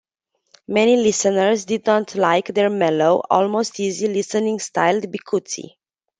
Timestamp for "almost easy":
3.29-4.07